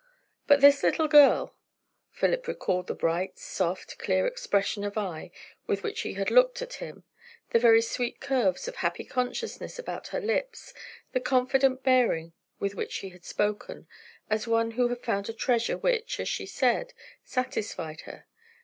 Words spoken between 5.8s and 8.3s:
which she had looked at him; the very sweet